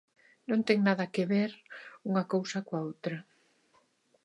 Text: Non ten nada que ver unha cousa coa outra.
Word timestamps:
Non 0.49 0.59
ten 0.67 0.79
nada 0.87 1.11
que 1.13 1.23
ver 1.33 1.51
unha 2.09 2.23
cousa 2.33 2.65
coa 2.67 2.81
outra. 2.89 3.17